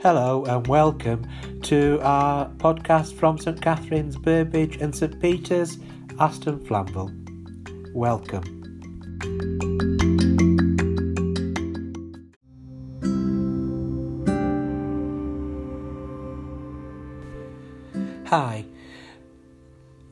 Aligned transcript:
Hello 0.00 0.44
and 0.44 0.64
welcome 0.68 1.26
to 1.62 1.98
our 2.02 2.48
podcast 2.50 3.14
from 3.14 3.36
St 3.36 3.60
Catherine's, 3.60 4.16
Burbage 4.16 4.76
and 4.76 4.94
St 4.94 5.20
Peter's, 5.20 5.78
Aston 6.20 6.60
Flamville. 6.60 7.12
Welcome. 7.92 8.44
Hi. 18.26 18.66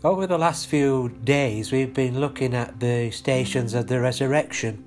Over 0.02 0.26
the 0.26 0.36
last 0.36 0.66
few 0.66 1.10
days, 1.22 1.70
we've 1.70 1.94
been 1.94 2.18
looking 2.18 2.54
at 2.54 2.80
the 2.80 3.12
stations 3.12 3.72
of 3.72 3.86
the 3.86 4.00
resurrection, 4.00 4.82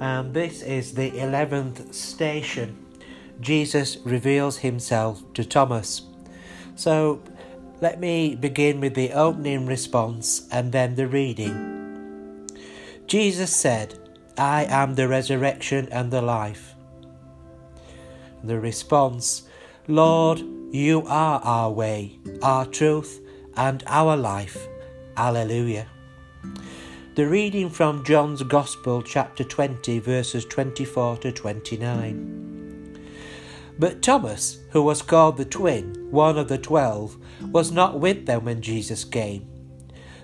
and 0.00 0.32
this 0.32 0.62
is 0.62 0.94
the 0.94 1.10
11th 1.10 1.92
station. 1.92 2.85
Jesus 3.40 3.98
reveals 4.04 4.58
himself 4.58 5.22
to 5.34 5.44
Thomas. 5.44 6.02
So, 6.74 7.22
let 7.80 8.00
me 8.00 8.34
begin 8.34 8.80
with 8.80 8.94
the 8.94 9.12
opening 9.12 9.66
response 9.66 10.48
and 10.50 10.72
then 10.72 10.94
the 10.94 11.06
reading. 11.06 12.46
Jesus 13.06 13.54
said, 13.54 13.98
I 14.38 14.64
am 14.64 14.94
the 14.94 15.08
resurrection 15.08 15.88
and 15.90 16.10
the 16.10 16.22
life. 16.22 16.74
The 18.42 18.58
response, 18.58 19.42
Lord, 19.88 20.42
you 20.72 21.04
are 21.06 21.40
our 21.42 21.70
way, 21.70 22.18
our 22.42 22.66
truth, 22.66 23.20
and 23.56 23.82
our 23.86 24.16
life. 24.16 24.66
Alleluia. 25.16 25.86
The 27.14 27.26
reading 27.26 27.70
from 27.70 28.04
John's 28.04 28.42
Gospel, 28.42 29.02
chapter 29.02 29.44
20, 29.44 29.98
verses 30.00 30.44
24 30.44 31.16
to 31.18 31.32
29. 31.32 32.45
But 33.78 34.02
Thomas, 34.02 34.58
who 34.70 34.82
was 34.82 35.02
called 35.02 35.36
the 35.36 35.44
twin, 35.44 36.08
one 36.10 36.38
of 36.38 36.48
the 36.48 36.58
twelve, 36.58 37.16
was 37.42 37.70
not 37.70 38.00
with 38.00 38.26
them 38.26 38.44
when 38.44 38.62
Jesus 38.62 39.04
came. 39.04 39.46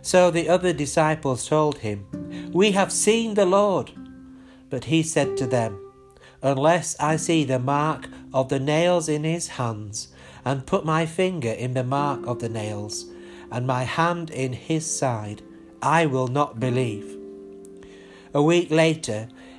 So 0.01 0.31
the 0.31 0.49
other 0.49 0.73
disciples 0.73 1.49
told 1.49 1.79
him, 1.79 2.51
We 2.53 2.73
have 2.73 2.91
seen 2.91 3.35
the 3.35 3.47
Lord. 3.47 3.93
But 4.71 4.85
he 4.85 5.03
said 5.03 5.37
to 5.37 5.47
them, 5.47 5.79
Unless 6.43 6.99
I 6.99 7.17
see 7.17 7.45
the 7.45 7.59
mark 7.59 8.09
of 8.33 8.49
the 8.49 8.59
nails 8.59 9.09
in 9.09 9.23
his 9.23 9.49
hands, 9.49 10.09
and 10.45 10.67
put 10.67 10.85
my 10.85 11.07
finger 11.07 11.51
in 11.51 11.75
the 11.75 11.85
mark 11.85 12.27
of 12.27 12.41
the 12.41 12.49
nails, 12.49 13.07
and 13.51 13.67
my 13.67 13.85
hand 13.85 14.31
in 14.31 14.53
his 14.55 14.85
side, 14.85 15.43
I 15.83 16.07
will 16.07 16.29
not 16.29 16.59
believe. 16.59 17.17
A 18.35 18.43
week 18.43 18.71
later, 18.71 19.29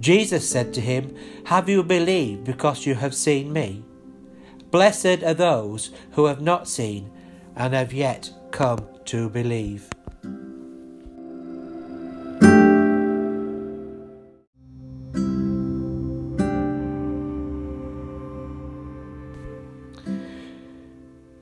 Jesus 0.00 0.48
said 0.48 0.72
to 0.74 0.80
him, 0.80 1.14
Have 1.44 1.68
you 1.68 1.82
believed 1.82 2.44
because 2.44 2.86
you 2.86 2.94
have 2.94 3.14
seen 3.14 3.52
me? 3.52 3.84
Blessed 4.70 5.22
are 5.22 5.34
those 5.34 5.90
who 6.12 6.24
have 6.24 6.40
not 6.40 6.66
seen 6.66 7.10
and 7.54 7.74
have 7.74 7.92
yet 7.92 8.30
come 8.50 8.86
to 9.04 9.28
believe. 9.28 9.88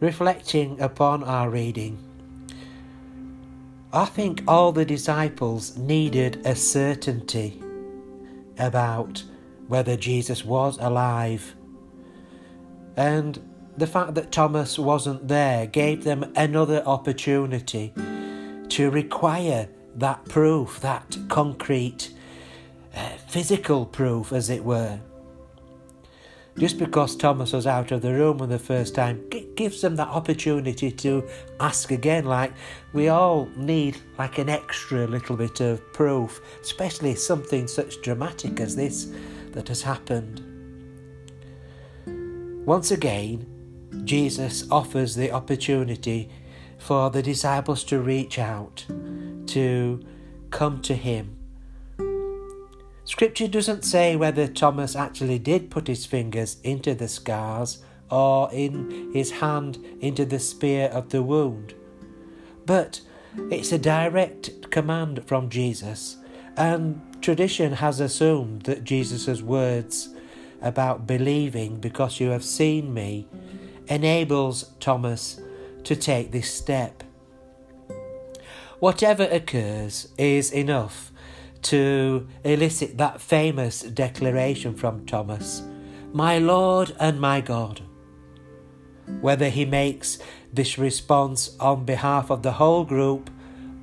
reflecting 0.00 0.80
upon 0.80 1.24
our 1.24 1.50
reading, 1.50 1.98
I 3.92 4.04
think 4.04 4.42
all 4.46 4.72
the 4.72 4.84
disciples 4.84 5.76
needed 5.76 6.40
a 6.44 6.54
certainty 6.54 7.60
about 8.58 9.22
whether 9.68 9.96
Jesus 9.96 10.44
was 10.44 10.78
alive. 10.78 11.54
And 12.96 13.38
the 13.76 13.86
fact 13.86 14.14
that 14.14 14.32
Thomas 14.32 14.78
wasn't 14.78 15.28
there 15.28 15.66
gave 15.66 16.04
them 16.04 16.32
another 16.34 16.82
opportunity 16.84 17.92
to 18.70 18.90
require 18.90 19.68
that 19.96 20.24
proof, 20.24 20.80
that 20.80 21.16
concrete, 21.28 22.10
uh, 22.94 23.10
physical 23.28 23.86
proof, 23.86 24.32
as 24.32 24.50
it 24.50 24.64
were. 24.64 25.00
Just 26.58 26.76
because 26.76 27.14
Thomas 27.14 27.52
was 27.52 27.68
out 27.68 27.92
of 27.92 28.02
the 28.02 28.12
room 28.12 28.38
for 28.38 28.46
the 28.48 28.58
first 28.58 28.96
time 28.96 29.22
gives 29.54 29.80
them 29.80 29.94
that 29.94 30.08
opportunity 30.08 30.90
to 30.90 31.24
ask 31.60 31.92
again. 31.92 32.24
Like 32.24 32.52
we 32.92 33.08
all 33.08 33.48
need 33.56 33.96
like 34.18 34.38
an 34.38 34.48
extra 34.48 35.06
little 35.06 35.36
bit 35.36 35.60
of 35.60 35.80
proof, 35.92 36.40
especially 36.60 37.14
something 37.14 37.68
such 37.68 38.02
dramatic 38.02 38.58
as 38.58 38.74
this 38.74 39.12
that 39.52 39.68
has 39.68 39.82
happened. 39.82 40.42
Once 42.66 42.90
again, 42.90 43.46
Jesus 44.04 44.68
offers 44.70 45.14
the 45.14 45.30
opportunity 45.30 46.28
for 46.78 47.08
the 47.08 47.22
disciples 47.22 47.84
to 47.84 48.00
reach 48.00 48.38
out, 48.38 48.84
to 49.46 50.04
come 50.50 50.82
to 50.82 50.94
Him 50.94 51.37
Scripture 53.08 53.48
doesn't 53.48 53.86
say 53.86 54.16
whether 54.16 54.46
Thomas 54.46 54.94
actually 54.94 55.38
did 55.38 55.70
put 55.70 55.86
his 55.86 56.04
fingers 56.04 56.58
into 56.62 56.94
the 56.94 57.08
scars 57.08 57.78
or 58.10 58.50
in 58.52 59.10
his 59.14 59.30
hand 59.30 59.78
into 60.00 60.26
the 60.26 60.38
spear 60.38 60.88
of 60.88 61.08
the 61.08 61.22
wound. 61.22 61.72
But 62.66 63.00
it's 63.50 63.72
a 63.72 63.78
direct 63.78 64.70
command 64.70 65.24
from 65.26 65.48
Jesus, 65.48 66.18
and 66.54 67.00
tradition 67.22 67.72
has 67.72 67.98
assumed 67.98 68.64
that 68.64 68.84
Jesus' 68.84 69.40
words 69.40 70.10
about 70.60 71.06
believing 71.06 71.80
because 71.80 72.20
you 72.20 72.28
have 72.28 72.44
seen 72.44 72.92
me 72.92 73.26
enables 73.86 74.74
Thomas 74.80 75.40
to 75.84 75.96
take 75.96 76.30
this 76.30 76.52
step. 76.52 77.02
Whatever 78.80 79.24
occurs 79.32 80.08
is 80.18 80.52
enough 80.52 81.10
to 81.62 82.26
elicit 82.44 82.98
that 82.98 83.20
famous 83.20 83.82
declaration 83.82 84.74
from 84.74 85.06
Thomas 85.06 85.62
My 86.12 86.38
Lord 86.38 86.94
and 86.98 87.20
my 87.20 87.40
God. 87.40 87.82
Whether 89.20 89.48
he 89.48 89.64
makes 89.64 90.18
this 90.52 90.78
response 90.78 91.56
on 91.58 91.84
behalf 91.84 92.30
of 92.30 92.42
the 92.42 92.52
whole 92.52 92.84
group 92.84 93.30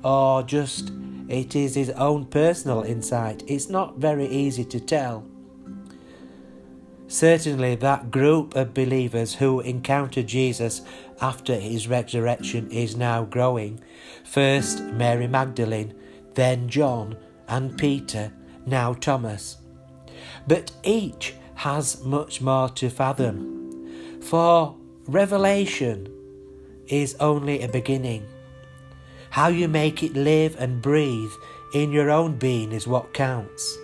or 0.02 0.42
just 0.42 0.92
it 1.28 1.56
is 1.56 1.74
his 1.74 1.90
own 1.90 2.26
personal 2.26 2.82
insight, 2.82 3.42
it's 3.46 3.68
not 3.68 3.98
very 3.98 4.26
easy 4.26 4.64
to 4.64 4.80
tell. 4.80 5.24
Certainly, 7.08 7.76
that 7.76 8.10
group 8.10 8.56
of 8.56 8.74
believers 8.74 9.34
who 9.34 9.60
encountered 9.60 10.26
Jesus 10.26 10.82
after 11.20 11.54
his 11.54 11.86
resurrection 11.86 12.70
is 12.70 12.96
now 12.96 13.24
growing. 13.24 13.80
First, 14.24 14.82
Mary 14.82 15.28
Magdalene, 15.28 15.94
then 16.34 16.68
John, 16.68 17.16
and 17.48 17.76
Peter, 17.78 18.32
now 18.64 18.92
Thomas. 18.94 19.58
But 20.46 20.72
each 20.82 21.34
has 21.54 22.02
much 22.04 22.40
more 22.40 22.68
to 22.70 22.90
fathom, 22.90 24.20
for 24.22 24.76
revelation 25.06 26.08
is 26.88 27.16
only 27.20 27.62
a 27.62 27.68
beginning. 27.68 28.26
How 29.30 29.48
you 29.48 29.68
make 29.68 30.02
it 30.02 30.14
live 30.14 30.56
and 30.58 30.80
breathe 30.82 31.32
in 31.74 31.92
your 31.92 32.10
own 32.10 32.38
being 32.38 32.72
is 32.72 32.86
what 32.86 33.14
counts. 33.14 33.76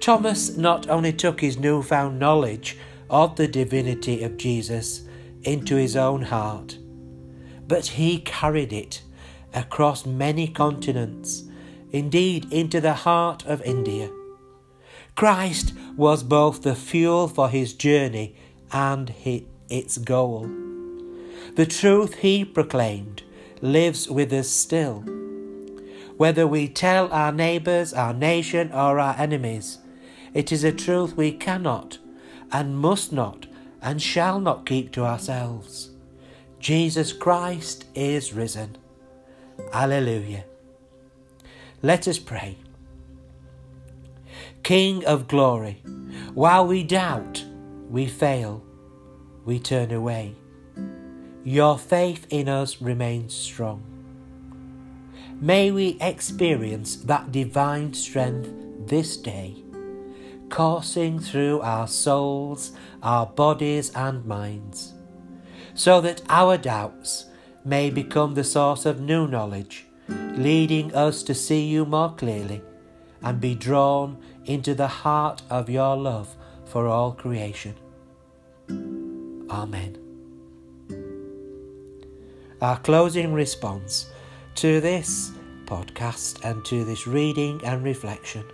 Thomas 0.00 0.56
not 0.56 0.88
only 0.88 1.12
took 1.12 1.40
his 1.40 1.58
newfound 1.58 2.18
knowledge 2.18 2.76
of 3.08 3.36
the 3.36 3.48
divinity 3.48 4.22
of 4.22 4.36
Jesus 4.36 5.02
into 5.42 5.76
his 5.76 5.96
own 5.96 6.22
heart, 6.22 6.78
but 7.66 7.86
he 7.86 8.18
carried 8.18 8.72
it 8.72 9.02
across 9.54 10.04
many 10.04 10.48
continents 10.48 11.44
indeed 11.94 12.52
into 12.52 12.80
the 12.80 12.92
heart 12.92 13.46
of 13.46 13.62
India. 13.62 14.10
Christ 15.14 15.72
was 15.96 16.24
both 16.24 16.62
the 16.62 16.74
fuel 16.74 17.28
for 17.28 17.48
his 17.48 17.72
journey 17.72 18.34
and 18.72 19.14
its 19.68 19.98
goal. 19.98 20.50
The 21.54 21.66
truth 21.66 22.16
he 22.16 22.44
proclaimed 22.44 23.22
lives 23.62 24.10
with 24.10 24.32
us 24.32 24.48
still. 24.48 25.04
Whether 26.16 26.48
we 26.48 26.66
tell 26.66 27.12
our 27.12 27.30
neighbours, 27.30 27.94
our 27.94 28.12
nation, 28.12 28.72
or 28.72 28.98
our 28.98 29.14
enemies, 29.16 29.78
it 30.32 30.50
is 30.50 30.64
a 30.64 30.72
truth 30.72 31.16
we 31.16 31.30
cannot 31.30 31.98
and 32.50 32.76
must 32.76 33.12
not 33.12 33.46
and 33.80 34.02
shall 34.02 34.40
not 34.40 34.66
keep 34.66 34.90
to 34.92 35.04
ourselves. 35.04 35.90
Jesus 36.58 37.12
Christ 37.12 37.84
is 37.94 38.32
risen. 38.32 38.78
Alleluia. 39.72 40.44
Let 41.84 42.08
us 42.08 42.18
pray. 42.18 42.56
King 44.62 45.04
of 45.04 45.28
glory, 45.28 45.82
while 46.32 46.66
we 46.66 46.82
doubt, 46.82 47.44
we 47.90 48.06
fail, 48.06 48.64
we 49.44 49.58
turn 49.58 49.92
away. 49.92 50.34
Your 51.44 51.76
faith 51.76 52.26
in 52.30 52.48
us 52.48 52.80
remains 52.80 53.34
strong. 53.34 53.82
May 55.38 55.72
we 55.72 55.98
experience 56.00 56.96
that 57.04 57.30
divine 57.30 57.92
strength 57.92 58.48
this 58.86 59.18
day, 59.18 59.62
coursing 60.48 61.18
through 61.18 61.60
our 61.60 61.86
souls, 61.86 62.72
our 63.02 63.26
bodies, 63.26 63.90
and 63.94 64.24
minds, 64.24 64.94
so 65.74 66.00
that 66.00 66.22
our 66.30 66.56
doubts 66.56 67.26
may 67.62 67.90
become 67.90 68.32
the 68.32 68.42
source 68.42 68.86
of 68.86 69.02
new 69.02 69.28
knowledge, 69.28 69.84
leading 70.08 70.94
us 70.94 71.22
to 71.22 71.34
see 71.34 71.64
you 71.64 71.84
more 71.84 72.14
clearly 72.14 72.62
and 73.22 73.40
be 73.40 73.54
drawn 73.54 74.18
into 74.44 74.74
the 74.74 74.88
heart 74.88 75.42
of 75.50 75.70
your 75.70 75.96
love 75.96 76.36
for 76.64 76.86
all 76.86 77.12
creation. 77.12 77.74
Amen. 79.50 79.98
Our 82.60 82.78
closing 82.78 83.32
response 83.32 84.10
to 84.56 84.80
this 84.80 85.32
podcast 85.66 86.44
and 86.44 86.64
to 86.66 86.84
this 86.84 87.06
reading 87.06 87.60
and 87.64 87.82
reflection. 87.82 88.44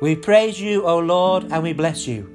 We 0.00 0.16
praise 0.16 0.60
you, 0.60 0.84
O 0.86 0.98
Lord, 0.98 1.44
and 1.52 1.62
we 1.62 1.72
bless 1.72 2.06
you. 2.06 2.28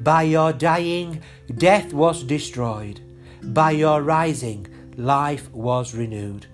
By 0.00 0.22
your 0.22 0.52
dying, 0.52 1.22
death 1.54 1.92
was 1.92 2.24
destroyed. 2.24 3.00
By 3.42 3.72
your 3.72 4.02
rising, 4.02 4.66
life 4.96 5.52
was 5.52 5.94
renewed. 5.94 6.46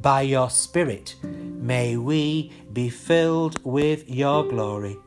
By 0.00 0.22
your 0.22 0.50
Spirit, 0.50 1.16
may 1.22 1.96
we 1.96 2.52
be 2.72 2.90
filled 2.90 3.64
with 3.64 4.08
your 4.08 4.46
glory. 4.46 4.98